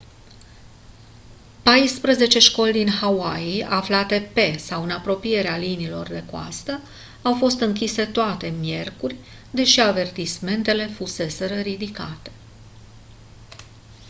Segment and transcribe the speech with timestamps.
[1.63, 6.79] paisprezece școli din hawaii aflate pe sau în apropierea liniilor de coastă
[7.21, 9.15] au fost închise toate miercuri
[9.51, 12.31] deși avertismentele fuseseră ridicate